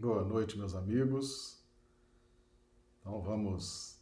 [0.00, 1.58] Boa noite, meus amigos.
[3.00, 3.98] Então vamos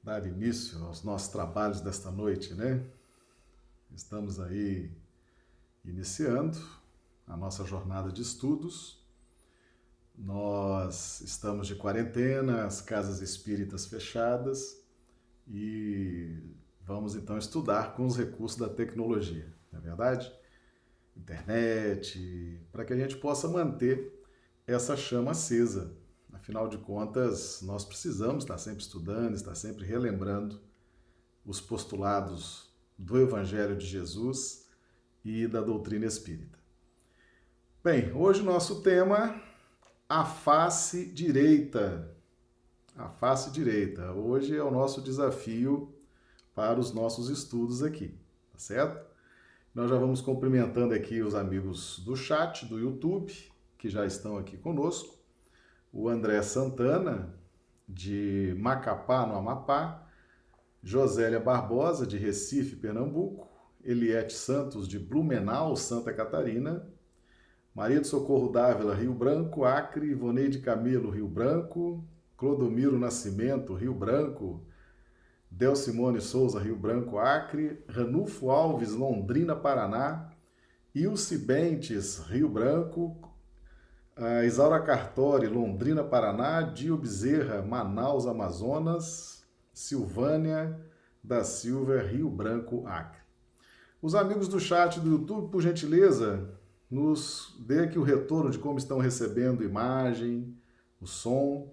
[0.00, 2.88] dar início aos nossos trabalhos desta noite, né?
[3.92, 4.92] Estamos aí
[5.84, 6.56] iniciando
[7.26, 9.04] a nossa jornada de estudos.
[10.16, 14.86] Nós estamos de quarentena, as casas espíritas fechadas
[15.48, 16.38] e
[16.82, 20.41] vamos então estudar com os recursos da tecnologia, não é verdade?
[21.16, 24.22] Internet, para que a gente possa manter
[24.66, 25.96] essa chama acesa.
[26.32, 30.60] Afinal de contas, nós precisamos estar sempre estudando, estar sempre relembrando
[31.44, 34.68] os postulados do Evangelho de Jesus
[35.24, 36.58] e da doutrina espírita.
[37.82, 39.40] Bem, hoje nosso tema
[40.08, 42.14] a face direita.
[42.96, 44.12] A face direita.
[44.12, 45.94] Hoje é o nosso desafio
[46.54, 48.08] para os nossos estudos aqui,
[48.52, 49.11] tá certo?
[49.74, 53.32] Nós já vamos cumprimentando aqui os amigos do chat, do YouTube,
[53.78, 55.16] que já estão aqui conosco.
[55.90, 57.34] O André Santana,
[57.88, 60.06] de Macapá, no Amapá.
[60.82, 63.48] Josélia Barbosa, de Recife, Pernambuco.
[63.82, 66.86] Eliette Santos, de Blumenau, Santa Catarina.
[67.74, 69.64] Maria do Socorro Dávila, Rio Branco.
[69.64, 72.04] Acre, Ivoneide Camilo, Rio Branco.
[72.36, 74.66] Clodomiro Nascimento, Rio Branco.
[75.54, 80.30] Del Simone Souza, Rio Branco, Acre, Ranulfo Alves, Londrina, Paraná,
[80.94, 83.20] Ilse Bentes, Rio Branco,
[84.16, 90.80] uh, Isaura Cartori, Londrina, Paraná, Dio Bezerra, Manaus, Amazonas, Silvânia
[91.22, 93.20] da Silva, Rio Branco, Acre.
[94.00, 96.50] Os amigos do chat do YouTube, por gentileza,
[96.90, 100.56] nos dê aqui o retorno de como estão recebendo imagem,
[100.98, 101.70] o som,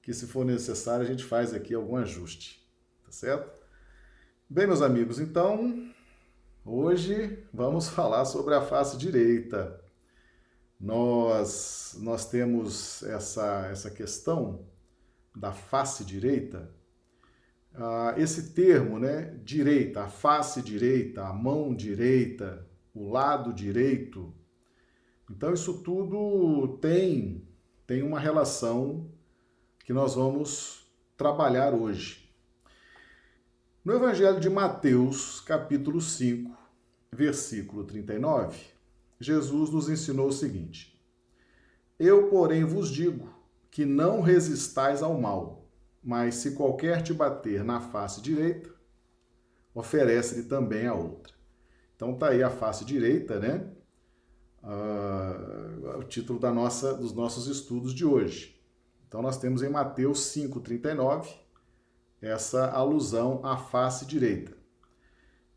[0.00, 2.59] que se for necessário a gente faz aqui algum ajuste
[3.10, 3.50] tá certo?
[4.48, 5.92] Bem, meus amigos, então
[6.64, 9.82] hoje vamos falar sobre a face direita.
[10.78, 14.64] Nós nós temos essa essa questão
[15.34, 16.70] da face direita.
[17.74, 24.32] Ah, esse termo, né, direita, a face direita, a mão direita, o lado direito.
[25.28, 27.44] Então isso tudo tem
[27.88, 29.10] tem uma relação
[29.84, 32.29] que nós vamos trabalhar hoje.
[33.82, 36.54] No Evangelho de Mateus, capítulo 5,
[37.10, 38.58] versículo 39,
[39.18, 41.02] Jesus nos ensinou o seguinte:
[41.98, 43.34] Eu, porém, vos digo
[43.70, 45.64] que não resistais ao mal,
[46.02, 48.68] mas se qualquer te bater na face direita,
[49.74, 51.32] oferece-lhe também a outra.
[51.96, 53.66] Então tá aí a face direita, né?
[54.62, 58.60] Uh, o título da nossa, dos nossos estudos de hoje.
[59.08, 61.39] Então nós temos em Mateus 5,39
[62.20, 64.52] essa alusão à face direita.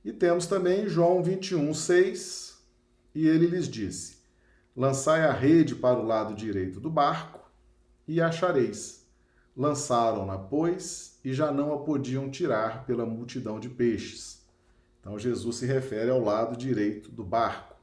[0.03, 2.57] E temos também João 21, 6,
[3.15, 4.17] e ele lhes disse:
[4.75, 7.39] Lançai a rede para o lado direito do barco
[8.07, 9.07] e achareis.
[9.55, 14.43] Lançaram-na, pois, e já não a podiam tirar pela multidão de peixes.
[14.99, 17.75] Então Jesus se refere ao lado direito do barco.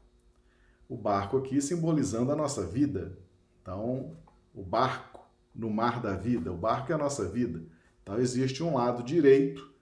[0.88, 3.16] O barco aqui simbolizando a nossa vida.
[3.62, 4.16] Então,
[4.52, 5.24] o barco
[5.54, 7.62] no mar da vida, o barco é a nossa vida.
[8.10, 9.72] Então, existe um lado direito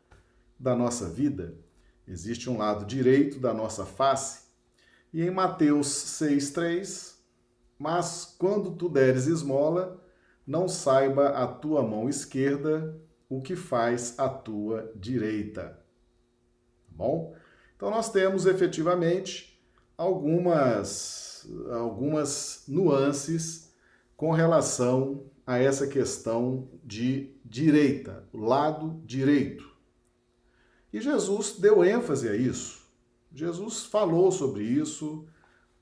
[0.60, 1.54] da nossa vida,
[2.06, 4.48] existe um lado direito da nossa face.
[5.14, 7.14] E em Mateus 6,3,
[7.78, 10.04] mas quando tu deres esmola,
[10.46, 13.00] não saiba a tua mão esquerda
[13.30, 15.62] o que faz a tua direita.
[16.86, 17.34] Tá bom?
[17.76, 19.58] Então nós temos efetivamente
[19.96, 23.72] algumas algumas nuances
[24.18, 29.68] com relação a essa questão de direita, o lado direito.
[30.92, 32.86] E Jesus deu ênfase a isso.
[33.32, 35.26] Jesus falou sobre isso,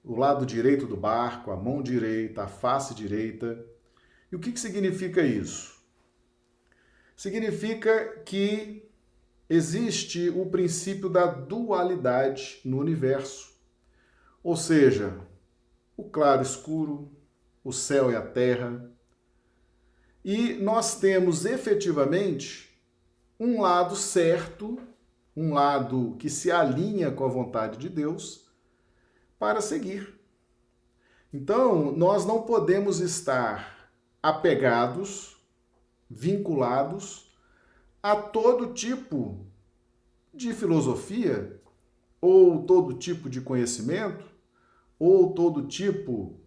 [0.03, 3.65] o lado direito do barco, a mão direita, a face direita.
[4.31, 5.77] E o que, que significa isso?
[7.17, 8.89] Significa que
[9.49, 13.57] existe o princípio da dualidade no universo.
[14.43, 15.19] Ou seja,
[15.97, 17.11] o claro escuro,
[17.65, 18.91] o céu e a terra,
[20.27, 22.77] e nós temos efetivamente
[23.39, 24.77] um lado certo,
[25.37, 28.51] um lado que se alinha com a vontade de Deus
[29.39, 30.19] para seguir.
[31.33, 35.37] Então, nós não podemos estar apegados,
[36.11, 37.33] vinculados
[38.03, 39.47] a todo tipo
[40.35, 41.63] de filosofia,
[42.21, 44.25] ou todo tipo de conhecimento,
[44.99, 46.41] ou todo tipo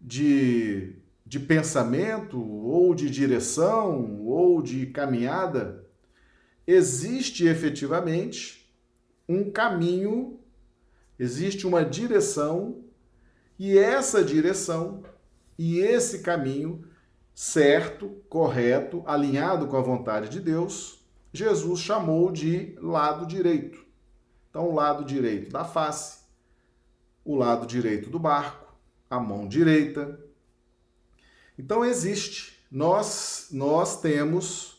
[0.00, 5.84] de de pensamento, ou de direção, ou de caminhada,
[6.66, 8.72] existe efetivamente
[9.28, 10.38] um caminho,
[11.18, 12.84] existe uma direção,
[13.58, 15.02] e essa direção
[15.58, 16.84] E esse caminho
[17.34, 23.84] certo, correto, alinhado com a vontade de Deus, Jesus chamou de lado direito.
[24.50, 26.20] Então, o lado direito da face,
[27.24, 28.74] o lado direito do barco,
[29.08, 30.18] a mão direita.
[31.58, 32.56] Então, existe.
[32.70, 34.76] Nós, nós temos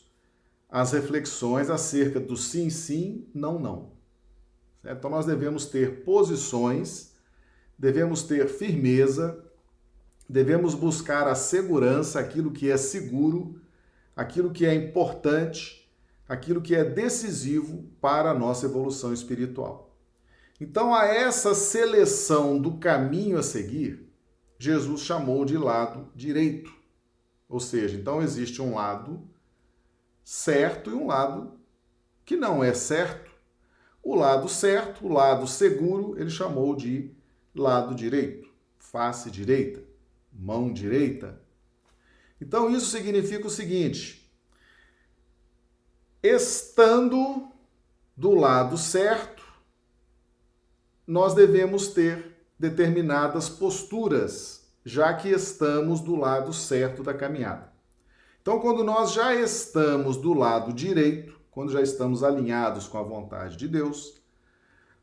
[0.68, 3.92] as reflexões acerca do sim, sim, não, não.
[4.84, 7.14] Então, nós devemos ter posições,
[7.78, 9.44] devemos ter firmeza,
[10.28, 13.60] devemos buscar a segurança, aquilo que é seguro,
[14.14, 15.88] aquilo que é importante,
[16.28, 19.96] aquilo que é decisivo para a nossa evolução espiritual.
[20.60, 24.07] Então, a essa seleção do caminho a seguir,
[24.58, 26.72] Jesus chamou de lado direito.
[27.48, 29.26] Ou seja, então existe um lado
[30.24, 31.58] certo e um lado
[32.24, 33.30] que não é certo.
[34.02, 37.10] O lado certo, o lado seguro, ele chamou de
[37.54, 39.88] lado direito, face direita
[40.38, 41.40] mão direita.
[42.40, 44.30] Então isso significa o seguinte:
[46.22, 47.50] estando
[48.16, 49.42] do lado certo,
[51.06, 57.72] nós devemos ter determinadas posturas, já que estamos do lado certo da caminhada.
[58.40, 63.56] Então, quando nós já estamos do lado direito, quando já estamos alinhados com a vontade
[63.56, 64.18] de Deus,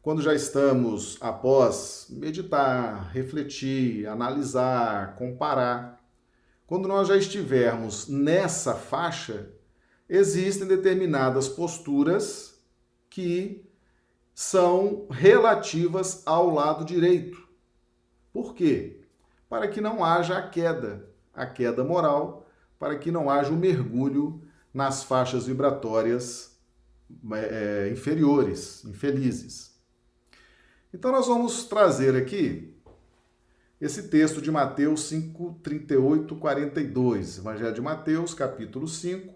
[0.02, 6.04] quando já estamos após meditar, refletir, analisar, comparar,
[6.68, 9.50] quando nós já estivermos nessa faixa,
[10.10, 12.60] existem determinadas posturas
[13.10, 13.66] que
[14.34, 17.45] são relativas ao lado direito.
[18.36, 19.00] Por quê?
[19.48, 22.46] Para que não haja a queda, a queda moral,
[22.78, 24.42] para que não haja o mergulho
[24.74, 26.60] nas faixas vibratórias
[27.32, 29.80] é, inferiores, infelizes.
[30.94, 32.76] Então nós vamos trazer aqui
[33.80, 37.38] esse texto de Mateus 5, 38, 42.
[37.38, 39.34] Evangelho de Mateus, capítulo 5,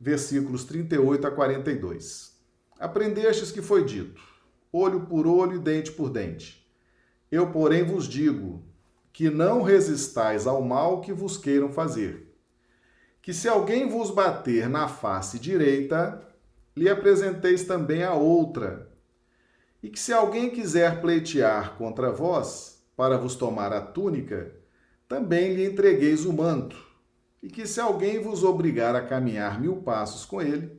[0.00, 2.36] versículos 38 a 42.
[2.80, 4.20] Aprendestes que foi dito:
[4.72, 6.59] olho por olho e dente por dente.
[7.30, 8.62] Eu, porém, vos digo
[9.12, 12.34] que não resistais ao mal que vos queiram fazer.
[13.22, 16.26] Que se alguém vos bater na face direita,
[16.76, 18.90] lhe apresenteis também a outra
[19.82, 24.54] e que se alguém quiser pleitear contra vós, para vos tomar a túnica,
[25.08, 26.76] também lhe entregueis o manto,
[27.42, 30.70] e que se alguém vos obrigar a caminhar mil passos com ele,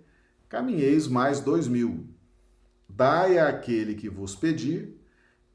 [0.48, 2.06] caminheis mais dois mil.
[2.88, 5.01] Dai àquele que vos pedir,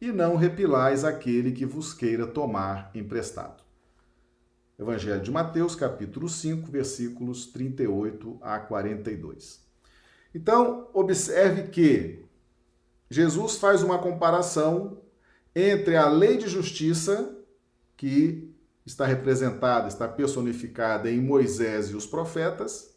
[0.00, 3.64] e não repilais aquele que vos queira tomar emprestado.
[4.78, 9.64] Evangelho de Mateus, capítulo 5, versículos 38 a 42.
[10.34, 12.26] Então, observe que
[13.08, 15.00] Jesus faz uma comparação
[15.54, 17.34] entre a lei de justiça,
[17.96, 18.54] que
[18.84, 22.94] está representada, está personificada em Moisés e os profetas,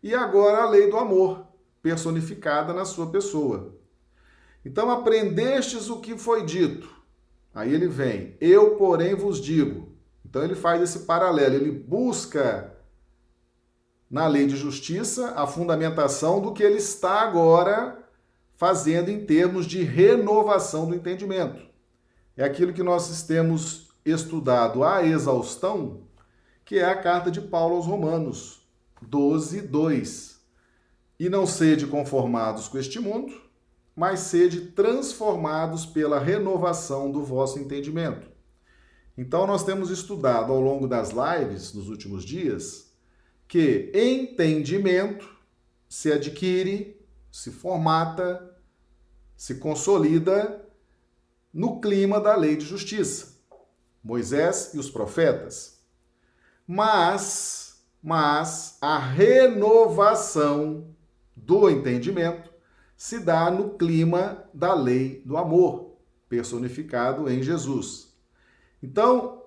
[0.00, 1.44] e agora a lei do amor,
[1.82, 3.75] personificada na sua pessoa.
[4.66, 6.90] Então aprendestes o que foi dito.
[7.54, 9.92] Aí ele vem, eu, porém, vos digo.
[10.24, 12.76] Então ele faz esse paralelo, ele busca
[14.10, 17.96] na lei de justiça a fundamentação do que ele está agora
[18.56, 21.62] fazendo em termos de renovação do entendimento.
[22.36, 26.00] É aquilo que nós temos estudado à exaustão,
[26.64, 28.66] que é a carta de Paulo aos Romanos,
[29.00, 30.40] 12, 2.
[31.20, 33.45] E não sede conformados com este mundo,
[33.96, 38.28] mas sede transformados pela renovação do vosso entendimento.
[39.16, 42.92] Então, nós temos estudado ao longo das lives, nos últimos dias,
[43.48, 45.34] que entendimento
[45.88, 46.96] se adquire
[47.36, 48.56] se formata,
[49.36, 50.66] se consolida
[51.52, 53.36] no clima da lei de justiça,
[54.02, 55.82] Moisés e os profetas.
[56.66, 60.88] Mas, mas a renovação
[61.36, 62.50] do entendimento
[62.96, 65.96] se dá no clima da lei do amor,
[66.28, 68.16] personificado em Jesus.
[68.82, 69.42] Então,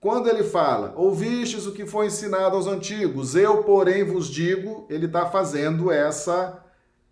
[0.00, 5.06] quando ele fala, ouvistes o que foi ensinado aos antigos, eu, porém, vos digo, ele
[5.06, 6.64] está fazendo essa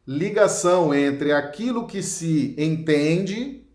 [0.06, 3.66] ligação entre aquilo que se entende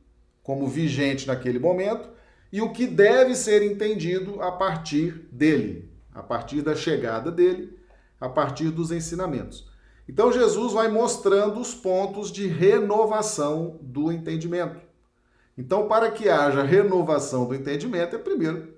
[0.41, 2.10] como vigente naquele momento
[2.53, 7.77] e o que deve ser entendido a partir dele, a partir da chegada dele,
[8.19, 9.71] a partir dos ensinamentos.
[10.08, 14.81] Então Jesus vai mostrando os pontos de renovação do entendimento.
[15.58, 18.74] Então, para que haja renovação do entendimento, é primeiro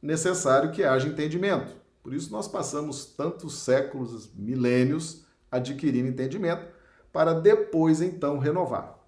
[0.00, 1.74] necessário que haja entendimento.
[2.02, 6.66] Por isso nós passamos tantos séculos, milênios adquirindo entendimento,
[7.12, 8.98] para depois então renovar.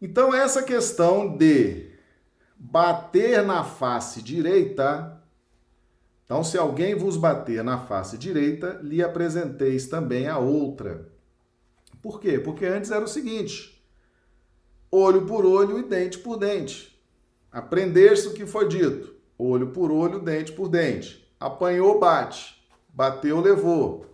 [0.00, 1.90] Então, essa questão de
[2.56, 5.21] bater na face direita,
[6.32, 11.12] então se alguém vos bater na face direita, lhe apresenteis também a outra.
[12.00, 12.38] Por quê?
[12.38, 13.84] Porque antes era o seguinte:
[14.90, 16.98] olho por olho e dente por dente.
[17.52, 21.30] Aprender-se o que foi dito: olho por olho, dente por dente.
[21.38, 22.66] Apanhou, bate.
[22.88, 24.06] Bateu, levou.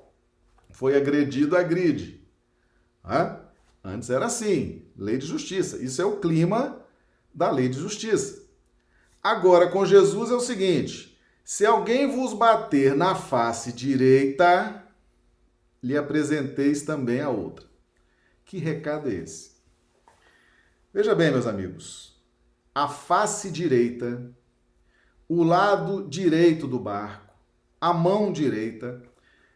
[0.73, 2.21] Foi agredido, agride.
[3.05, 3.39] Hã?
[3.85, 5.77] Antes era assim, lei de justiça.
[5.79, 6.85] Isso é o clima
[7.33, 8.43] da lei de justiça.
[9.23, 11.17] Agora, com Jesus é o seguinte:
[11.49, 14.85] se alguém vos bater na face direita,
[15.83, 17.67] lhe apresenteis também a outra.
[18.45, 19.53] Que recado é esse?
[20.93, 22.23] Veja bem, meus amigos,
[22.75, 24.31] a face direita,
[25.27, 27.33] o lado direito do barco,
[27.81, 29.03] a mão direita,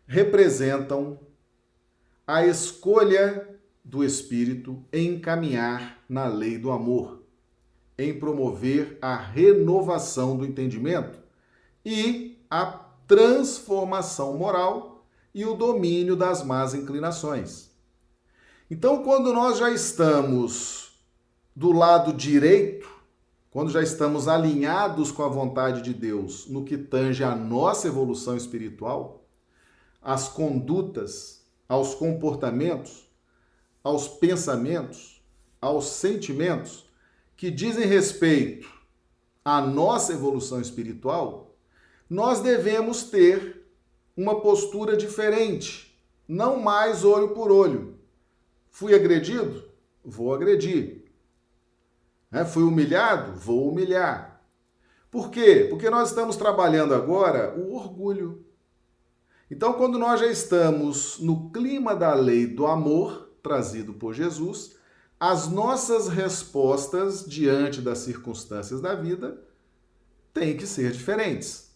[0.06, 1.20] representam
[2.26, 3.46] a escolha
[3.84, 7.22] do Espírito em caminhar na lei do amor
[7.98, 11.21] em promover a renovação do entendimento
[11.84, 12.66] e a
[13.06, 17.70] transformação moral e o domínio das más inclinações.
[18.70, 20.92] Então, quando nós já estamos
[21.54, 22.88] do lado direito,
[23.50, 28.34] quando já estamos alinhados com a vontade de Deus no que tange a nossa evolução
[28.36, 29.26] espiritual,
[30.00, 33.08] as condutas, aos comportamentos,
[33.84, 35.22] aos pensamentos,
[35.60, 36.86] aos sentimentos,
[37.36, 38.72] que dizem respeito
[39.44, 41.51] à nossa evolução espiritual,
[42.12, 43.66] nós devemos ter
[44.14, 47.96] uma postura diferente, não mais olho por olho.
[48.68, 49.64] Fui agredido?
[50.04, 51.10] Vou agredir.
[52.30, 53.34] É, fui humilhado?
[53.34, 54.44] Vou humilhar.
[55.10, 55.68] Por quê?
[55.70, 58.44] Porque nós estamos trabalhando agora o orgulho.
[59.50, 64.76] Então, quando nós já estamos no clima da lei do amor, trazido por Jesus,
[65.18, 69.42] as nossas respostas diante das circunstâncias da vida
[70.34, 71.71] têm que ser diferentes.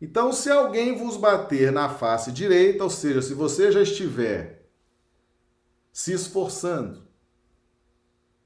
[0.00, 4.68] Então, se alguém vos bater na face direita, ou seja, se você já estiver
[5.92, 7.06] se esforçando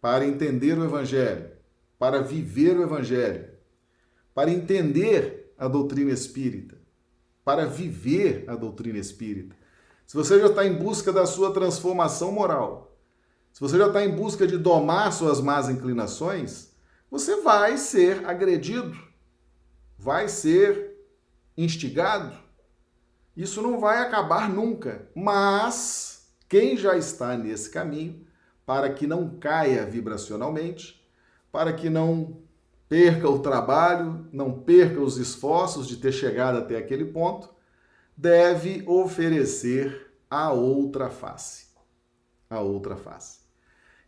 [0.01, 1.51] para entender o Evangelho,
[1.99, 3.49] para viver o Evangelho,
[4.35, 6.79] para entender a doutrina espírita,
[7.45, 9.57] para viver a doutrina espírita,
[10.07, 12.97] se você já está em busca da sua transformação moral,
[13.53, 16.73] se você já está em busca de domar suas más inclinações,
[17.11, 18.97] você vai ser agredido,
[19.99, 20.88] vai ser
[21.59, 22.33] instigado.
[23.37, 25.09] Isso não vai acabar nunca.
[25.15, 28.25] Mas quem já está nesse caminho,
[28.65, 31.05] para que não caia vibracionalmente,
[31.51, 32.39] para que não
[32.89, 37.51] perca o trabalho, não perca os esforços de ter chegado até aquele ponto,
[38.17, 41.69] deve oferecer a outra face.
[42.49, 43.41] A outra face.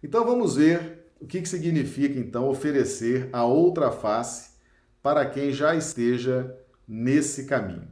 [0.03, 4.51] Então vamos ver o que, que significa então oferecer a outra face
[5.03, 6.57] para quem já esteja
[6.93, 7.87] nesse caminho.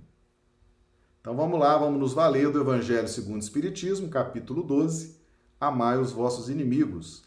[1.21, 5.21] Então vamos lá, vamos nos valer do Evangelho segundo o Espiritismo, capítulo 12.
[5.61, 7.23] Amai os vossos inimigos.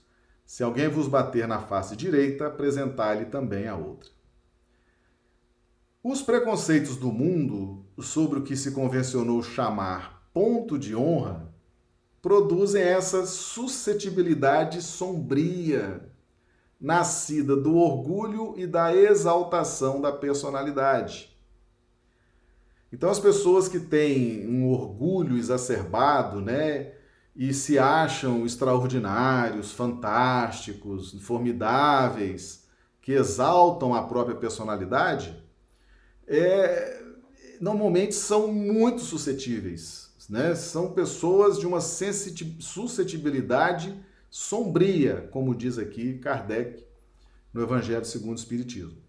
[0.46, 4.10] Se alguém vos bater na face direita, apresentai-lhe também a outra.
[6.04, 11.54] Os preconceitos do mundo sobre o que se convencionou chamar ponto de honra
[12.22, 16.12] produzem essa suscetibilidade sombria,
[16.80, 21.31] nascida do orgulho e da exaltação da personalidade.
[22.92, 26.94] Então, as pessoas que têm um orgulho exacerbado, né,
[27.36, 32.66] e se acham extraordinários, fantásticos, formidáveis,
[33.02, 35.42] que exaltam a própria personalidade,
[36.28, 37.02] é,
[37.60, 40.56] normalmente são muito suscetíveis né?
[40.56, 43.94] São pessoas de uma suscetibilidade
[44.30, 46.86] sombria, como diz aqui Kardec
[47.54, 49.01] no Evangelho segundo o Espiritismo.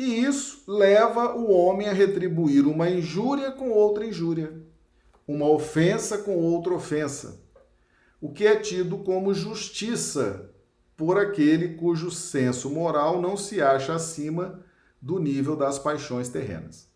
[0.00, 4.50] E isso leva o homem a retribuir uma injúria com outra injúria,
[5.28, 7.44] uma ofensa com outra ofensa,
[8.18, 10.50] o que é tido como justiça
[10.96, 14.64] por aquele cujo senso moral não se acha acima
[15.02, 16.88] do nível das paixões terrenas.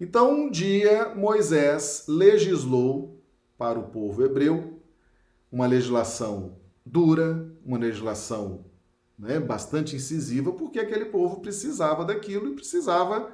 [0.00, 3.20] Então, um dia, Moisés legislou
[3.58, 4.80] para o povo hebreu
[5.50, 8.65] uma legislação dura, uma legislação
[9.18, 13.32] né, bastante incisiva, porque aquele povo precisava daquilo e precisava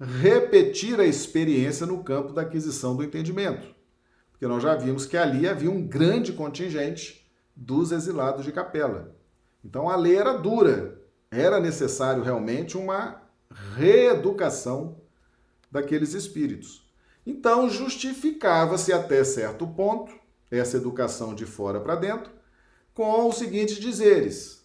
[0.00, 3.66] repetir a experiência no campo da aquisição do entendimento.
[4.30, 9.14] Porque nós já vimos que ali havia um grande contingente dos exilados de Capela.
[9.64, 11.00] Então a lei era dura,
[11.30, 13.22] era necessário realmente uma
[13.76, 14.96] reeducação
[15.70, 16.82] daqueles espíritos.
[17.24, 20.12] Então, justificava-se até certo ponto
[20.50, 22.30] essa educação de fora para dentro
[22.92, 24.61] com os seguintes dizeres: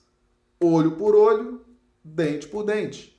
[0.59, 1.61] olho por olho,
[2.03, 3.17] dente por dente.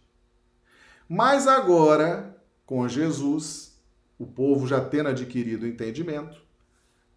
[1.09, 3.81] Mas agora, com Jesus,
[4.19, 6.43] o povo já tendo adquirido entendimento,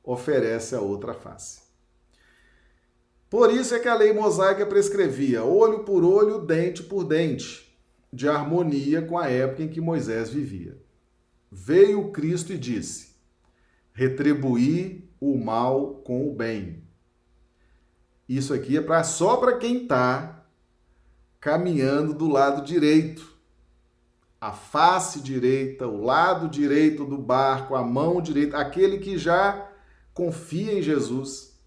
[0.03, 1.61] oferece a outra face.
[3.29, 7.77] Por isso é que a lei mosaica prescrevia olho por olho, dente por dente,
[8.11, 10.77] de harmonia com a época em que Moisés vivia.
[11.49, 13.15] Veio Cristo e disse:
[13.93, 16.83] retribuir o mal com o bem.
[18.31, 20.45] Isso aqui é pra, só para quem está
[21.37, 23.29] caminhando do lado direito.
[24.39, 29.69] A face direita, o lado direito do barco, a mão direita, aquele que já
[30.13, 31.59] confia em Jesus,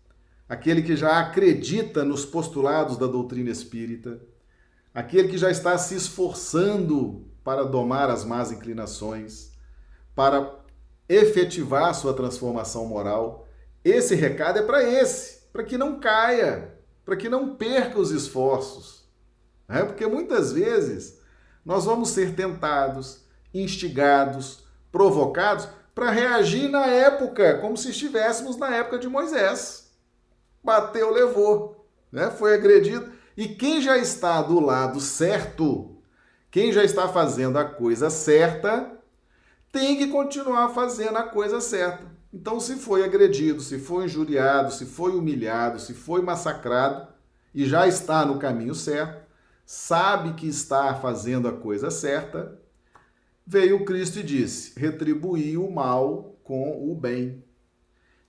[0.49, 4.19] aquele que já acredita nos postulados da doutrina espírita,
[4.95, 9.53] aquele que já está se esforçando para domar as más inclinações,
[10.15, 10.61] para
[11.11, 13.47] efetivar sua transformação moral.
[13.85, 19.09] Esse recado é para esse, para que não caia, para que não perca os esforços.
[19.69, 19.85] Né?
[19.85, 21.21] Porque muitas vezes
[21.65, 28.99] nós vamos ser tentados, instigados, provocados para reagir na época, como se estivéssemos na época
[28.99, 29.93] de Moisés.
[30.61, 32.33] Bateu, levou, né?
[32.33, 33.13] foi agredido.
[33.37, 35.97] E quem já está do lado certo,
[36.51, 38.91] quem já está fazendo a coisa certa,
[39.71, 42.14] tem que continuar fazendo a coisa certa.
[42.35, 47.07] Então, se foi agredido, se foi injuriado, se foi humilhado, se foi massacrado
[47.55, 49.25] e já está no caminho certo,
[49.65, 52.61] sabe que está fazendo a coisa certa,
[53.47, 57.45] veio Cristo e disse: retribuí o mal com o bem.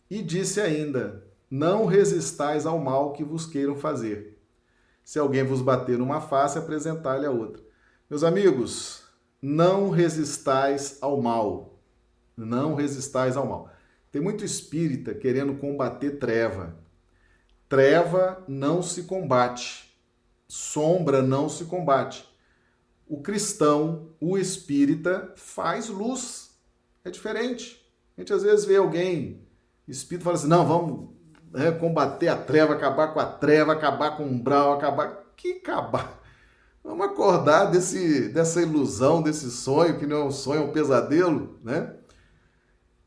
[0.07, 4.39] E disse ainda: Não resistais ao mal que vos queiram fazer.
[5.03, 7.63] Se alguém vos bater numa face, apresentar-lhe a outra.
[8.07, 9.03] Meus amigos,
[9.41, 11.79] não resistais ao mal.
[12.37, 13.74] Não resistais ao mal.
[14.15, 16.73] Tem muito espírita querendo combater treva.
[17.67, 19.93] Treva não se combate.
[20.47, 22.25] Sombra não se combate
[23.05, 26.57] o cristão, o espírita, faz luz.
[27.03, 27.85] É diferente.
[28.17, 29.45] A gente às vezes vê alguém,
[29.85, 31.09] espírito, fala assim: não, vamos
[31.51, 35.25] né, combater a treva, acabar com a treva, acabar com o umbral, acabar.
[35.35, 36.23] Que acabar?
[36.81, 41.59] Vamos acordar desse, dessa ilusão, desse sonho, que não é um sonho, é um pesadelo,
[41.61, 41.93] né?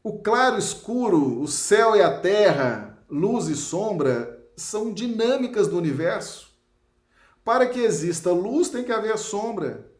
[0.09, 6.51] O claro escuro, o céu e a terra, luz e sombra, são dinâmicas do universo.
[7.45, 9.93] Para que exista luz, tem que haver sombra.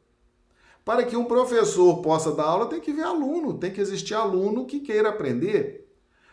[0.83, 4.65] Para que um professor possa dar aula, tem que ver aluno, tem que existir aluno
[4.65, 5.93] que queira aprender.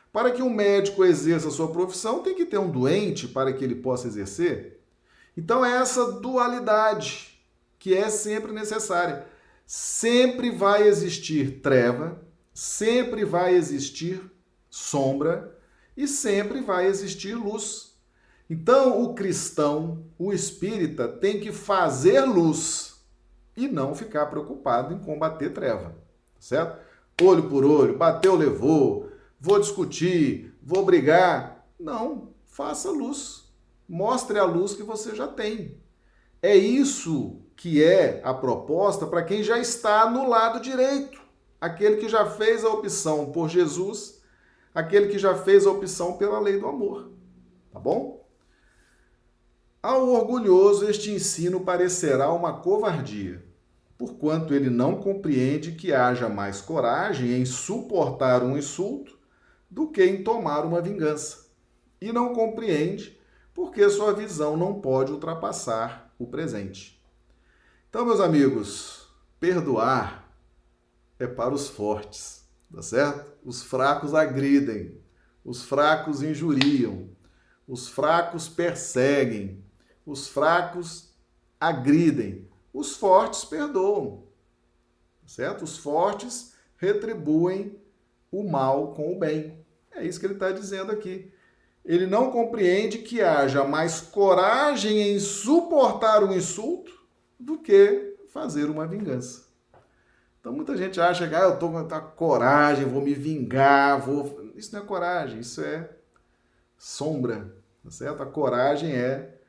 [0.09, 3.75] Para que um médico exerça sua profissão, tem que ter um doente para que ele
[3.75, 4.79] possa exercer.
[5.35, 7.37] Então, é essa dualidade
[7.77, 9.27] que é sempre necessária.
[9.65, 12.23] Sempre vai existir treva,
[12.55, 14.31] sempre vai existir
[14.69, 15.59] sombra
[15.95, 17.97] e sempre vai existir luz.
[18.49, 23.03] Então, o cristão, o espírita, tem que fazer luz
[23.57, 25.95] e não ficar preocupado em combater treva,
[26.39, 26.79] certo?
[27.21, 31.67] Olho por olho, bateu, levou, vou discutir, vou brigar.
[31.77, 33.53] Não, faça luz.
[33.87, 35.77] Mostre a luz que você já tem.
[36.41, 41.24] É isso que é a proposta para quem já está no lado direito.
[41.59, 44.21] Aquele que já fez a opção por Jesus,
[44.73, 47.11] aquele que já fez a opção pela lei do amor.
[47.71, 48.25] Tá bom?
[49.81, 53.45] Ao orgulhoso, este ensino parecerá uma covardia,
[53.97, 59.17] porquanto ele não compreende que haja mais coragem em suportar um insulto
[59.69, 61.45] do que em tomar uma vingança.
[62.01, 63.19] E não compreende
[63.53, 67.01] porque sua visão não pode ultrapassar o presente.
[67.89, 69.07] Então, meus amigos,
[69.39, 70.24] perdoar
[71.19, 73.31] é para os fortes, tá certo?
[73.43, 74.99] Os fracos agridem,
[75.43, 77.09] os fracos injuriam,
[77.67, 79.63] os fracos perseguem,
[80.05, 81.13] os fracos
[81.59, 84.25] agridem, os fortes perdoam.
[85.25, 85.63] Certo?
[85.63, 87.79] Os fortes retribuem
[88.31, 89.65] o mal com o bem.
[89.91, 91.31] É isso que ele está dizendo aqui.
[91.83, 96.91] Ele não compreende que haja mais coragem em suportar um insulto
[97.39, 99.45] do que fazer uma vingança.
[100.45, 104.51] Então muita gente acha que ah, eu estou com coragem, vou me vingar, vou.
[104.55, 105.89] Isso não é coragem, isso é
[106.77, 107.51] sombra,
[107.83, 108.21] tá certo?
[108.21, 109.39] A coragem é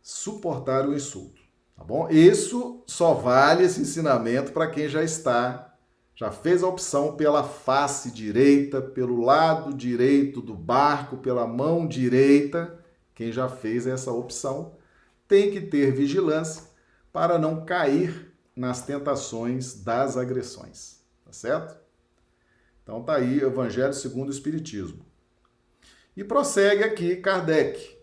[0.00, 1.42] suportar o insulto,
[1.76, 2.08] tá bom?
[2.08, 5.76] Isso só vale esse ensinamento para quem já está,
[6.14, 12.78] já fez a opção pela face direita, pelo lado direito do barco, pela mão direita.
[13.14, 14.76] Quem já fez essa opção
[15.28, 16.62] tem que ter vigilância
[17.12, 21.76] para não cair nas tentações das agressões, tá certo?
[22.82, 25.04] Então tá aí Evangelho segundo o Espiritismo.
[26.16, 27.98] E prossegue aqui Kardec.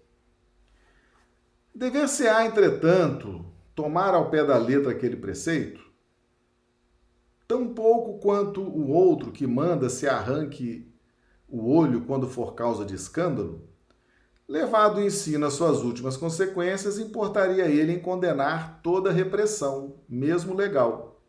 [1.73, 5.79] Dever-se-á, entretanto, tomar ao pé da letra aquele preceito?
[7.47, 10.91] Tão pouco quanto o outro que manda se arranque
[11.47, 13.68] o olho quando for causa de escândalo?
[14.49, 21.21] Levado o ensino às suas últimas consequências, importaria ele em condenar toda repressão, mesmo legal,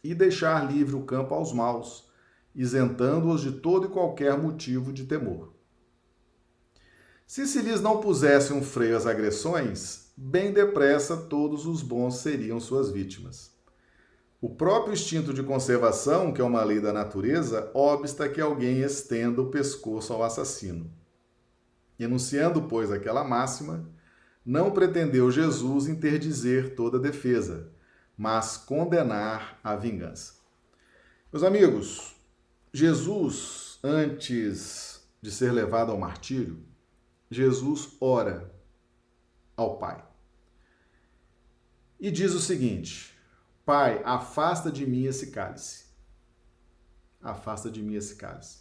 [0.00, 2.08] e deixar livre o campo aos maus,
[2.54, 5.52] isentando-os de todo e qualquer motivo de temor.
[7.26, 12.60] Se se lhes não pusesse um freio às agressões, bem depressa todos os bons seriam
[12.60, 13.50] suas vítimas.
[14.40, 19.42] O próprio instinto de conservação, que é uma lei da natureza, obsta que alguém estenda
[19.42, 21.01] o pescoço ao assassino.
[22.02, 23.88] Enunciando, pois, aquela máxima,
[24.44, 27.72] não pretendeu Jesus interdizer toda defesa,
[28.16, 30.34] mas condenar a vingança.
[31.32, 32.16] Meus amigos,
[32.72, 36.62] Jesus, antes de ser levado ao martírio,
[37.30, 38.52] Jesus ora
[39.56, 40.04] ao Pai.
[42.00, 43.16] E diz o seguinte:
[43.64, 45.86] Pai, afasta de mim esse cálice.
[47.20, 48.58] Afasta de mim esse cálice.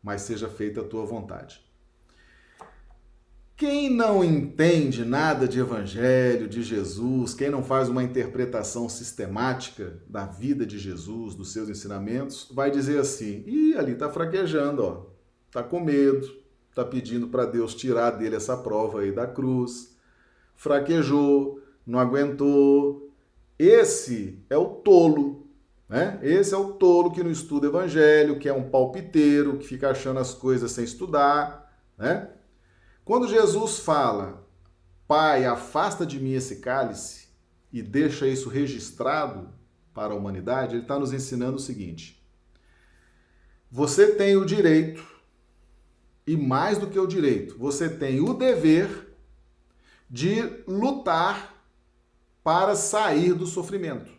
[0.00, 1.65] Mas seja feita a tua vontade.
[3.56, 10.26] Quem não entende nada de Evangelho, de Jesus, quem não faz uma interpretação sistemática da
[10.26, 15.06] vida de Jesus, dos seus ensinamentos, vai dizer assim: ih, ali está fraquejando, ó,
[15.46, 16.30] está com medo,
[16.68, 19.96] está pedindo para Deus tirar dele essa prova aí da cruz,
[20.54, 23.10] fraquejou, não aguentou.
[23.58, 25.48] Esse é o tolo,
[25.88, 26.18] né?
[26.22, 30.20] Esse é o tolo que não estuda Evangelho, que é um palpiteiro, que fica achando
[30.20, 32.28] as coisas sem estudar, né?
[33.06, 34.44] Quando Jesus fala,
[35.06, 37.28] Pai, afasta de mim esse cálice
[37.72, 39.48] e deixa isso registrado
[39.94, 42.20] para a humanidade, ele está nos ensinando o seguinte:
[43.70, 45.06] você tem o direito,
[46.26, 49.16] e mais do que o direito, você tem o dever
[50.10, 51.64] de lutar
[52.42, 54.10] para sair do sofrimento.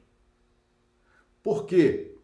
[1.44, 2.16] Por quê?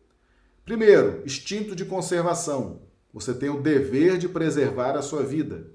[0.63, 2.83] Primeiro, instinto de conservação.
[3.13, 5.73] Você tem o dever de preservar a sua vida.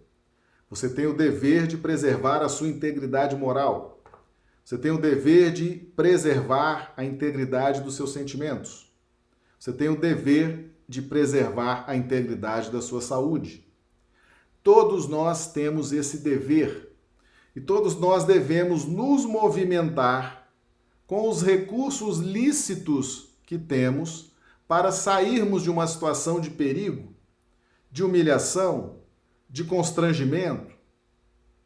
[0.70, 4.02] Você tem o dever de preservar a sua integridade moral.
[4.64, 8.92] Você tem o dever de preservar a integridade dos seus sentimentos.
[9.58, 13.66] Você tem o dever de preservar a integridade da sua saúde.
[14.62, 16.94] Todos nós temos esse dever
[17.56, 20.52] e todos nós devemos nos movimentar
[21.06, 24.32] com os recursos lícitos que temos
[24.68, 27.14] para sairmos de uma situação de perigo,
[27.90, 28.97] de humilhação,
[29.48, 30.72] de constrangimento.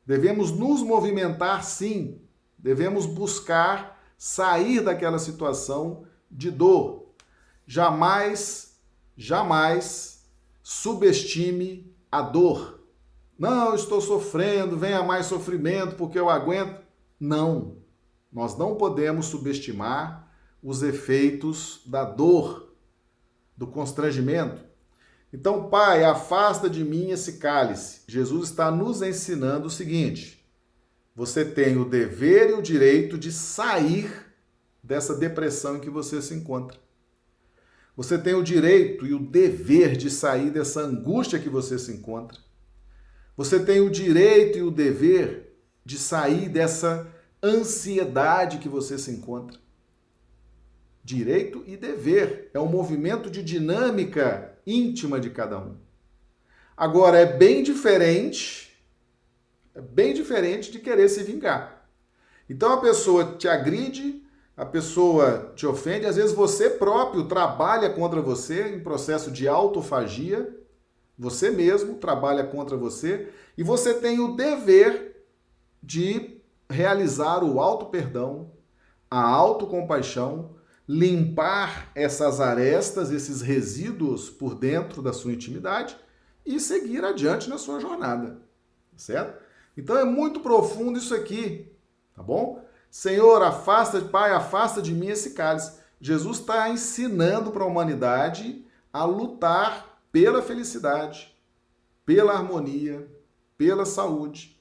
[0.07, 2.21] Devemos nos movimentar, sim.
[2.59, 7.12] Devemos buscar sair daquela situação de dor.
[7.66, 8.79] Jamais,
[9.16, 10.29] jamais
[10.62, 12.81] subestime a dor.
[13.38, 16.81] Não, estou sofrendo, venha mais sofrimento porque eu aguento.
[17.18, 17.77] Não.
[18.33, 22.73] Nós não podemos subestimar os efeitos da dor,
[23.57, 24.64] do constrangimento.
[25.33, 28.03] Então, Pai, afasta de mim esse cálice.
[28.07, 30.47] Jesus está nos ensinando o seguinte:
[31.16, 34.12] você tem o dever e o direito de sair
[34.83, 36.79] dessa depressão em que você se encontra.
[37.97, 42.38] Você tem o direito e o dever de sair dessa angústia que você se encontra.
[43.37, 47.07] Você tem o direito e o dever de sair dessa
[47.42, 49.59] ansiedade que você se encontra.
[51.05, 55.77] Direito e dever é um movimento de dinâmica íntima de cada um.
[56.77, 58.77] Agora, é bem diferente,
[59.75, 61.88] é bem diferente de querer se vingar.
[62.48, 64.22] Então a pessoa te agride,
[64.57, 70.55] a pessoa te ofende, às vezes você próprio trabalha contra você em processo de autofagia,
[71.18, 75.25] você mesmo trabalha contra você, e você tem o dever
[75.83, 78.51] de realizar o auto-perdão,
[79.11, 80.57] a autocompaixão,
[80.92, 85.96] limpar essas arestas, esses resíduos por dentro da sua intimidade
[86.44, 88.42] e seguir adiante na sua jornada,
[88.94, 89.42] certo?
[89.74, 91.72] Então é muito profundo isso aqui,
[92.14, 92.62] tá bom?
[92.90, 95.81] Senhor, afasta, Pai, afasta de mim esse cálice.
[95.98, 101.35] Jesus está ensinando para a humanidade a lutar pela felicidade,
[102.05, 103.09] pela harmonia,
[103.57, 104.61] pela saúde.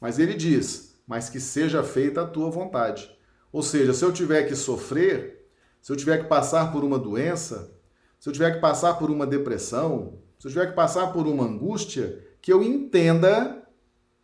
[0.00, 3.16] Mas ele diz: mas que seja feita a tua vontade.
[3.52, 5.37] Ou seja, se eu tiver que sofrer,
[5.80, 7.72] se eu tiver que passar por uma doença,
[8.18, 11.44] se eu tiver que passar por uma depressão, se eu tiver que passar por uma
[11.44, 13.62] angústia, que eu entenda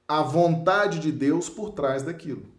[0.06, 2.52] a vontade de Deus por trás daquilo.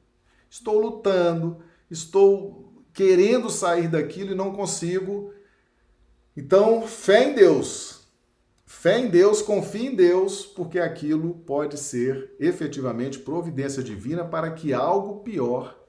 [0.49, 5.31] Estou lutando, estou querendo sair daquilo e não consigo.
[6.35, 8.05] Então, fé em Deus.
[8.65, 14.73] Fé em Deus, confie em Deus, porque aquilo pode ser efetivamente providência divina para que
[14.73, 15.79] algo pior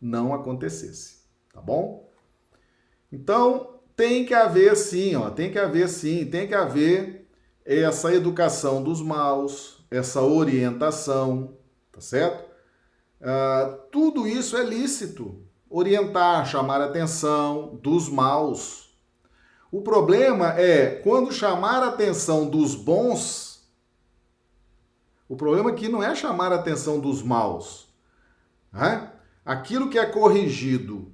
[0.00, 2.05] não acontecesse, tá bom?
[3.12, 7.26] Então, tem que haver sim, ó, tem que haver sim, tem que haver
[7.64, 11.56] essa educação dos maus, essa orientação,
[11.90, 12.44] tá certo?
[13.20, 15.42] Uh, tudo isso é lícito.
[15.68, 18.96] Orientar, chamar atenção dos maus.
[19.70, 23.68] O problema é quando chamar atenção dos bons.
[25.28, 27.88] O problema aqui não é chamar atenção dos maus.
[28.72, 29.10] Né?
[29.44, 31.12] Aquilo que é corrigido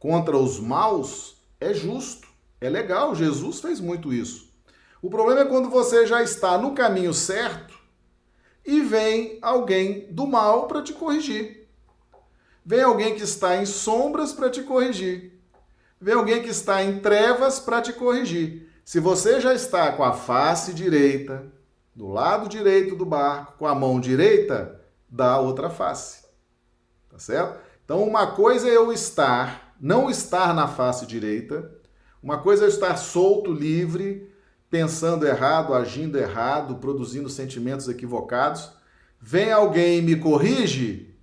[0.00, 2.26] contra os maus é justo,
[2.60, 3.14] é legal.
[3.14, 4.50] Jesus fez muito isso.
[5.00, 7.78] O problema é quando você já está no caminho certo
[8.66, 11.68] e vem alguém do mal para te corrigir.
[12.64, 15.38] Vem alguém que está em sombras para te corrigir.
[16.00, 18.68] Vem alguém que está em trevas para te corrigir.
[18.84, 21.46] Se você já está com a face direita,
[21.94, 26.24] do lado direito do barco, com a mão direita, dá outra face.
[27.10, 27.60] Tá certo?
[27.84, 31.72] Então, uma coisa é eu estar, não estar na face direita,
[32.22, 34.30] uma coisa é estar solto, livre,
[34.68, 38.70] pensando errado, agindo errado, produzindo sentimentos equivocados.
[39.18, 41.14] Vem alguém e me corrige?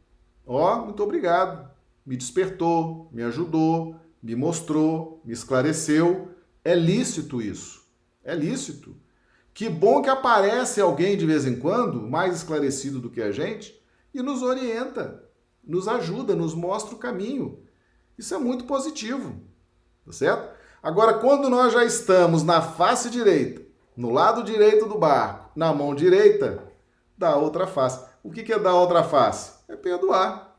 [0.45, 1.69] Ó, oh, muito obrigado.
[2.05, 6.29] Me despertou, me ajudou, me mostrou, me esclareceu.
[6.65, 7.85] É lícito isso.
[8.23, 8.95] É lícito.
[9.53, 13.79] Que bom que aparece alguém de vez em quando, mais esclarecido do que a gente,
[14.13, 15.23] e nos orienta,
[15.63, 17.59] nos ajuda, nos mostra o caminho.
[18.17, 19.41] Isso é muito positivo.
[20.05, 20.57] Tá certo?
[20.81, 23.61] Agora, quando nós já estamos na face direita,
[23.95, 26.67] no lado direito do barco, na mão direita,
[27.17, 28.05] da outra face.
[28.23, 29.53] O que é dar outra face?
[29.67, 30.55] É perdoar.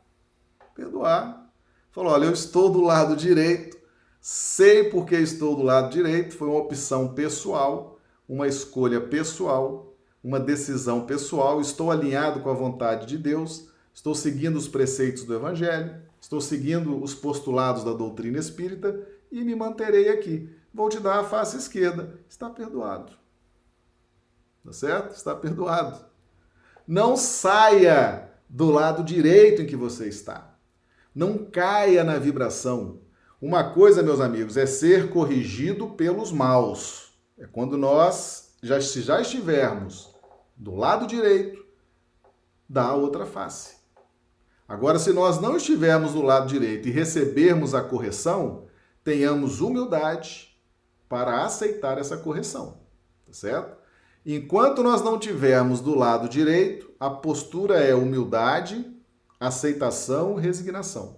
[0.74, 1.48] Perdoar.
[1.92, 3.78] Falou, olha, eu estou do lado direito,
[4.20, 11.06] sei porque estou do lado direito, foi uma opção pessoal, uma escolha pessoal, uma decisão
[11.06, 16.40] pessoal, estou alinhado com a vontade de Deus, estou seguindo os preceitos do Evangelho, estou
[16.40, 20.50] seguindo os postulados da doutrina espírita e me manterei aqui.
[20.72, 22.18] Vou te dar a face esquerda.
[22.28, 23.12] Está perdoado.
[24.64, 25.14] Tá certo?
[25.14, 26.04] Está perdoado.
[26.86, 30.54] Não saia do lado direito em que você está.
[31.14, 33.00] Não caia na vibração.
[33.40, 37.12] Uma coisa, meus amigos, é ser corrigido pelos maus.
[37.38, 40.14] É quando nós, já, se já estivermos
[40.56, 41.64] do lado direito,
[42.68, 43.77] da outra face.
[44.68, 48.66] Agora, se nós não estivermos do lado direito e recebermos a correção,
[49.02, 50.54] tenhamos humildade
[51.08, 52.82] para aceitar essa correção,
[53.26, 53.78] tá certo?
[54.26, 58.94] Enquanto nós não tivermos do lado direito, a postura é humildade,
[59.40, 61.16] aceitação, resignação.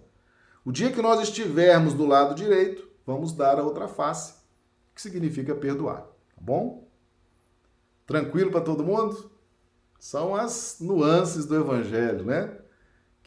[0.65, 4.35] O dia que nós estivermos do lado direito, vamos dar a outra face,
[4.95, 6.87] que significa perdoar, tá bom?
[8.07, 9.29] Tranquilo para todo mundo?
[9.99, 12.60] São as nuances do evangelho, né?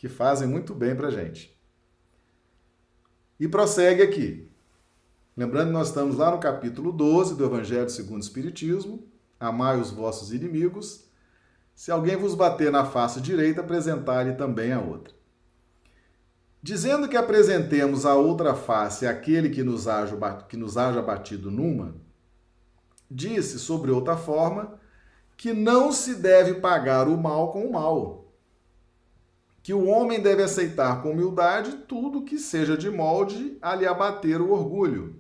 [0.04, 1.58] Que fazem muito bem para gente.
[3.40, 4.52] E prossegue aqui.
[5.34, 9.08] Lembrando que nós estamos lá no capítulo 12 do Evangelho segundo o Espiritismo.
[9.40, 11.06] Amai os vossos inimigos.
[11.74, 15.14] Se alguém vos bater na face direita, apresentai-lhe também a outra.
[16.62, 20.18] Dizendo que apresentemos a outra face àquele que nos haja,
[20.50, 21.96] que nos haja batido numa,
[23.10, 24.78] disse, sobre outra forma,
[25.38, 28.23] que não se deve pagar o mal com o mal.
[29.64, 34.42] Que o homem deve aceitar com humildade tudo que seja de molde a lhe abater
[34.42, 35.16] o orgulho.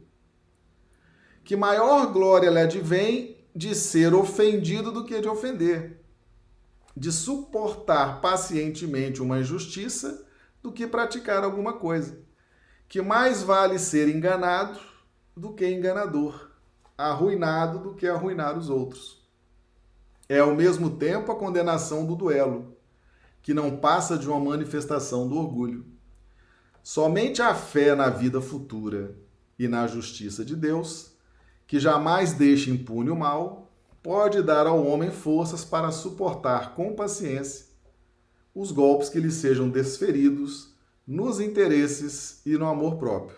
[1.44, 6.02] Que maior glória lhe advém de ser ofendido do que de ofender,
[6.96, 10.28] de suportar pacientemente uma injustiça
[10.62, 12.20] do que praticar alguma coisa,
[12.90, 14.80] que mais vale ser enganado
[15.36, 16.52] do que enganador,
[16.98, 19.24] arruinado do que arruinar os outros.
[20.28, 22.76] É ao mesmo tempo a condenação do duelo,
[23.44, 25.86] que não passa de uma manifestação do orgulho.
[26.82, 29.16] Somente a fé na vida futura
[29.60, 31.14] e na justiça de Deus
[31.68, 37.66] que jamais deixa impune o mal, pode dar ao homem forças para suportar com paciência
[38.54, 40.76] os golpes que lhe sejam desferidos
[41.08, 43.38] nos interesses e no amor próprio.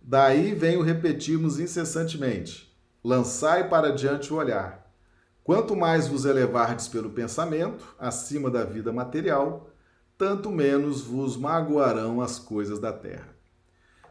[0.00, 4.79] Daí vem o repetirmos incessantemente: lançai para diante o olhar.
[5.42, 9.70] Quanto mais vos elevardes pelo pensamento, acima da vida material,
[10.16, 13.34] tanto menos vos magoarão as coisas da terra.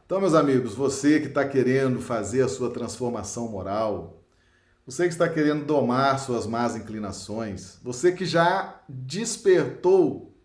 [0.06, 4.24] Então, meus amigos, você que está querendo fazer a sua transformação moral,
[4.84, 10.36] você que está querendo domar suas más inclinações, você que já despertou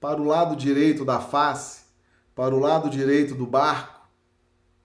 [0.00, 1.82] para o lado direito da face,
[2.34, 4.00] para o lado direito do barco,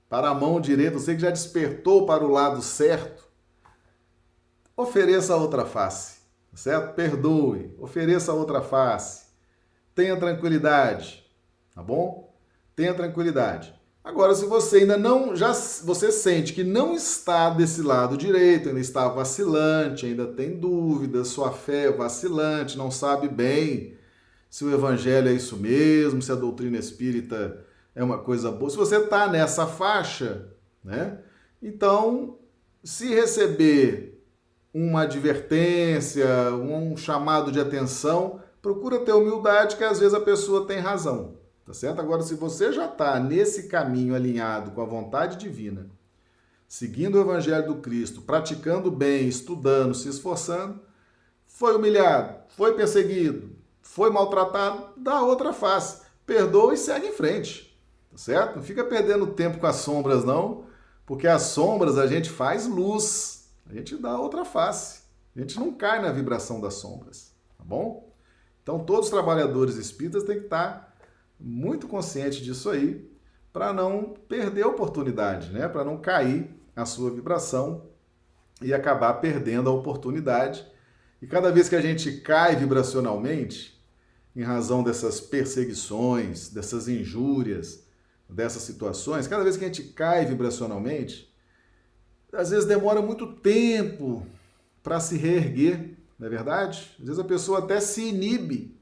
[0.07, 3.22] para a mão direita, você que já despertou para o lado certo,
[4.75, 6.17] ofereça a outra face,
[6.53, 6.93] certo?
[6.93, 9.25] Perdoe, ofereça a outra face,
[9.95, 11.23] tenha tranquilidade
[11.73, 12.33] tá bom?
[12.75, 13.73] Tenha tranquilidade.
[14.03, 18.81] Agora, se você ainda não, já você sente que não está desse lado direito, ainda
[18.81, 23.95] está vacilante, ainda tem dúvidas, sua fé é vacilante, não sabe bem
[24.49, 28.69] se o evangelho é isso mesmo, se a doutrina espírita é uma coisa boa.
[28.69, 30.49] Se você está nessa faixa,
[30.83, 31.19] né?
[31.61, 32.37] Então,
[32.83, 34.12] se receber
[34.73, 40.79] uma advertência, um chamado de atenção, procura ter humildade, que às vezes a pessoa tem
[40.79, 41.35] razão.
[41.65, 42.01] Tá certo?
[42.01, 45.89] Agora, se você já está nesse caminho alinhado com a vontade divina,
[46.67, 50.81] seguindo o Evangelho do Cristo, praticando bem, estudando, se esforçando,
[51.45, 56.01] foi humilhado, foi perseguido, foi maltratado, dá outra face.
[56.25, 57.79] Perdoa e segue em frente.
[58.11, 58.55] Tá certo?
[58.55, 60.65] Não fica perdendo tempo com as sombras, não,
[61.05, 65.03] porque as sombras a gente faz luz, a gente dá outra face.
[65.35, 68.13] A gente não cai na vibração das sombras, tá bom?
[68.61, 70.95] Então, todos os trabalhadores espíritas têm que estar
[71.39, 73.11] muito consciente disso aí,
[73.51, 75.67] para não perder a oportunidade, né?
[75.67, 77.85] Para não cair a sua vibração
[78.61, 80.65] e acabar perdendo a oportunidade.
[81.21, 83.73] E cada vez que a gente cai vibracionalmente,
[84.35, 87.83] em razão dessas perseguições, dessas injúrias,
[88.27, 91.32] dessas situações, cada vez que a gente cai vibracionalmente,
[92.33, 94.25] às vezes demora muito tempo
[94.81, 96.91] para se reerguer, não é verdade?
[96.99, 98.77] Às vezes a pessoa até se inibe,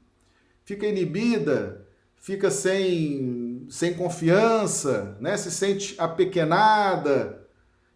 [0.64, 1.86] fica inibida,
[2.16, 5.36] fica sem, sem confiança, né?
[5.36, 7.46] se sente apequenada.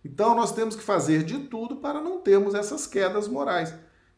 [0.05, 3.75] Então nós temos que fazer de tudo para não termos essas quedas morais.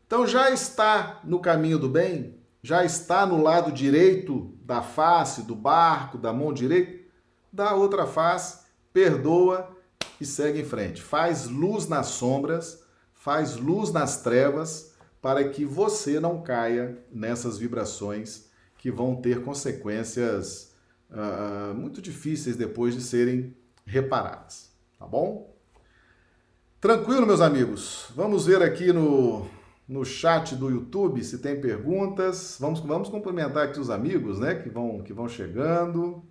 [0.06, 2.36] Então já está no caminho do bem?
[2.62, 6.98] Já está no lado direito da face, do barco, da mão direita?
[7.52, 9.77] Dá outra face, perdoa
[10.20, 11.02] e segue em frente.
[11.02, 12.82] Faz luz nas sombras,
[13.14, 20.72] faz luz nas trevas, para que você não caia nessas vibrações que vão ter consequências
[21.10, 24.70] uh, muito difíceis depois de serem reparadas.
[24.98, 25.56] Tá bom?
[26.80, 28.06] Tranquilo, meus amigos?
[28.14, 29.46] Vamos ver aqui no,
[29.88, 32.56] no chat do YouTube se tem perguntas.
[32.60, 36.22] Vamos, vamos cumprimentar aqui os amigos né, que, vão, que vão chegando.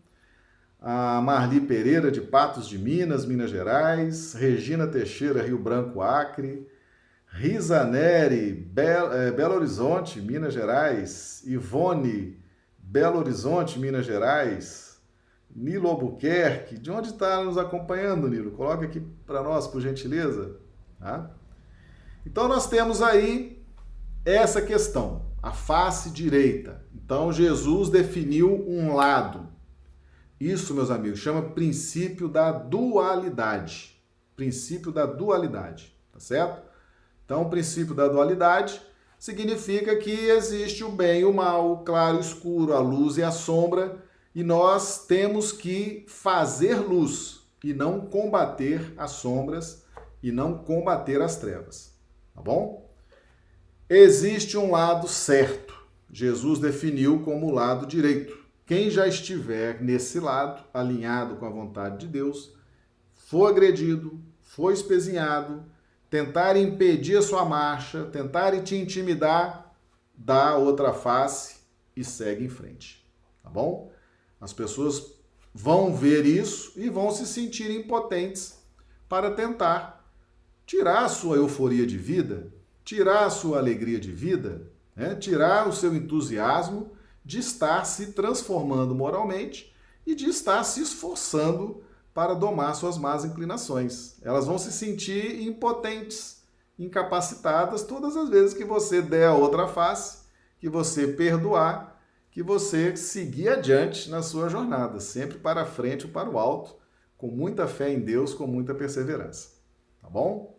[0.80, 4.34] A Marli Pereira, de Patos de Minas, Minas Gerais.
[4.34, 6.68] Regina Teixeira, Rio Branco, Acre.
[7.30, 11.44] Risa Neri, é, Belo Horizonte, Minas Gerais.
[11.46, 12.40] Ivone,
[12.78, 15.00] Belo Horizonte, Minas Gerais.
[15.56, 16.78] Nilo Albuquerque.
[16.78, 18.52] De onde está nos acompanhando, Nilo?
[18.52, 20.58] Coloca aqui para nós, por gentileza.
[21.00, 21.32] Tá?
[22.26, 23.63] Então, nós temos aí
[24.24, 26.86] essa questão, a face direita.
[26.94, 29.47] Então, Jesus definiu um lado.
[30.39, 34.00] Isso, meus amigos, chama princípio da dualidade.
[34.36, 36.62] Princípio da dualidade, tá certo?
[37.26, 38.80] Então, o princípio da dualidade
[39.17, 43.17] significa que existe o bem e o mal, o claro e o escuro, a luz
[43.17, 43.97] e a sombra,
[44.34, 49.84] e nós temos que fazer luz e não combater as sombras
[50.21, 51.95] e não combater as trevas.
[52.36, 52.88] Tá bom?
[53.89, 55.73] Existe um lado certo.
[56.12, 58.38] Jesus definiu como o lado direito.
[58.67, 62.53] Quem já estiver nesse lado, alinhado com a vontade de Deus,
[63.13, 65.63] for agredido, foi espezinhado,
[66.10, 69.73] tentarem impedir a sua marcha, tentarem te intimidar,
[70.13, 71.62] dá outra face
[71.95, 73.10] e segue em frente.
[73.41, 73.89] Tá bom?
[74.39, 75.13] As pessoas
[75.53, 78.62] vão ver isso e vão se sentir impotentes
[79.08, 80.12] para tentar
[80.65, 82.51] tirar a sua euforia de vida,
[82.84, 85.15] tirar a sua alegria de vida, né?
[85.15, 86.97] tirar o seu entusiasmo
[87.28, 94.16] de estar se transformando moralmente e de estar se esforçando para domar suas más inclinações.
[94.22, 96.41] Elas vão se sentir impotentes,
[96.80, 100.20] incapacitadas todas as vezes que você der a outra face,
[100.58, 102.01] que você perdoar,
[102.32, 106.78] que você seguir adiante na sua jornada, sempre para frente ou para o alto,
[107.18, 109.49] com muita fé em Deus, com muita perseverança.
[110.01, 110.58] Tá bom?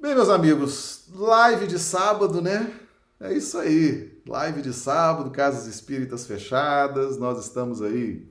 [0.00, 2.72] Bem, meus amigos, live de sábado, né?
[3.20, 4.15] É isso aí.
[4.28, 7.16] Live de sábado, casas espíritas fechadas.
[7.16, 8.28] Nós estamos aí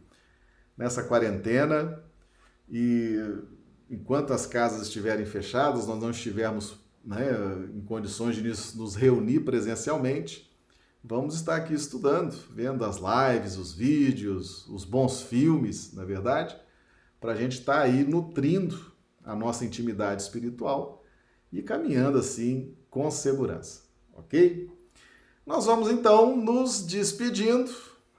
[0.77, 2.03] nessa quarentena
[2.69, 3.15] e
[3.89, 7.29] enquanto as casas estiverem fechadas, nós não estivermos né,
[7.73, 8.43] em condições de
[8.77, 10.53] nos reunir presencialmente,
[11.01, 16.57] vamos estar aqui estudando, vendo as lives, os vídeos, os bons filmes, na é verdade,
[17.21, 18.91] para a gente estar aí nutrindo
[19.23, 21.05] a nossa intimidade espiritual
[21.53, 24.75] e caminhando assim com segurança, ok?
[25.45, 27.69] Nós vamos então nos despedindo.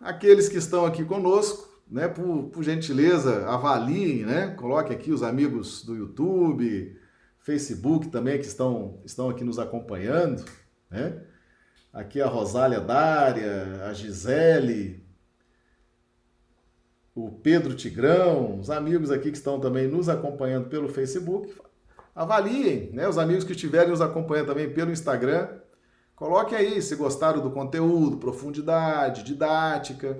[0.00, 4.48] Aqueles que estão aqui conosco, né, por, por gentileza, avaliem, né?
[4.56, 6.96] Coloque aqui os amigos do YouTube,
[7.40, 10.44] Facebook também que estão, estão aqui nos acompanhando,
[10.88, 11.20] né?
[11.92, 15.04] Aqui a Rosália Dária, a Gisele,
[17.12, 21.52] o Pedro Tigrão, os amigos aqui que estão também nos acompanhando pelo Facebook.
[22.14, 23.08] Avaliem, né?
[23.08, 25.48] Os amigos que estiverem nos acompanhando também pelo Instagram.
[26.16, 30.18] Coloquem aí se gostaram do conteúdo, profundidade, didática.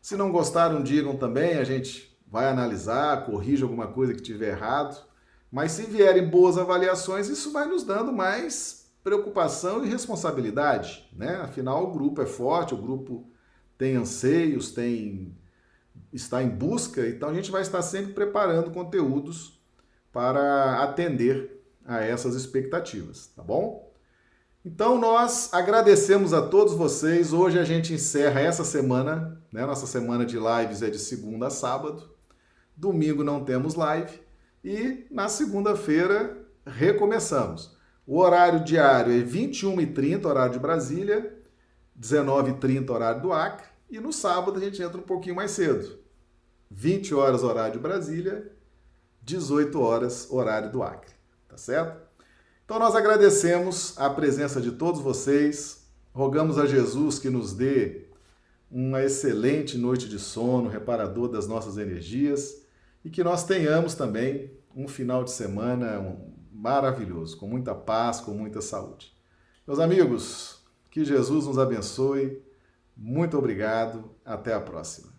[0.00, 5.04] Se não gostaram, digam também, a gente vai analisar, corrige alguma coisa que tiver errado.
[5.52, 11.36] Mas se vierem boas avaliações, isso vai nos dando mais preocupação e responsabilidade, né?
[11.36, 13.28] Afinal, o grupo é forte, o grupo
[13.76, 15.36] tem anseios, tem
[16.12, 19.60] está em busca, então a gente vai estar sempre preparando conteúdos
[20.12, 23.93] para atender a essas expectativas, tá bom?
[24.64, 27.34] Então nós agradecemos a todos vocês.
[27.34, 29.66] Hoje a gente encerra essa semana, né?
[29.66, 32.10] Nossa semana de lives é de segunda a sábado.
[32.74, 34.18] Domingo não temos live
[34.64, 37.76] e na segunda-feira recomeçamos.
[38.06, 41.38] O horário diário é 21h30, horário de Brasília,
[42.00, 45.98] 19h30, horário do Acre, e no sábado a gente entra um pouquinho mais cedo.
[46.70, 48.50] 20 horas, horário de Brasília,
[49.20, 51.12] 18 horas, horário do Acre.
[51.46, 52.03] Tá certo?
[52.64, 58.06] Então nós agradecemos a presença de todos vocês, rogamos a Jesus que nos dê
[58.70, 62.64] uma excelente noite de sono, reparador das nossas energias
[63.04, 66.16] e que nós tenhamos também um final de semana
[66.50, 69.14] maravilhoso, com muita paz, com muita saúde.
[69.66, 72.42] Meus amigos, que Jesus nos abençoe.
[72.96, 74.10] Muito obrigado.
[74.24, 75.13] Até a próxima.